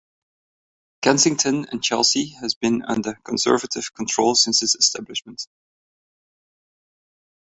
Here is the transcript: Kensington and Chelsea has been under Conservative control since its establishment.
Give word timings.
Kensington 1.03 1.67
and 1.69 1.83
Chelsea 1.83 2.29
has 2.41 2.55
been 2.55 2.81
under 2.81 3.19
Conservative 3.23 3.93
control 3.93 4.33
since 4.33 4.63
its 4.63 4.73
establishment. 4.73 5.45